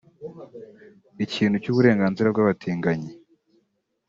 [1.25, 3.11] ikintu cy’uburenganzira bw’abatinganyi